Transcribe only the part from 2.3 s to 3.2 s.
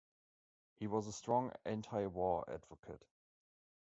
advocate.